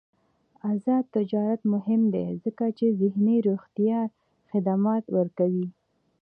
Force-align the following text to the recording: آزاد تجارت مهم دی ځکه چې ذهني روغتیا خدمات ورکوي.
آزاد 0.71 1.05
تجارت 1.17 1.61
مهم 1.73 2.01
دی 2.13 2.27
ځکه 2.43 2.65
چې 2.77 2.85
ذهني 3.01 3.37
روغتیا 3.47 3.99
خدمات 4.51 5.03
ورکوي. 5.17 5.67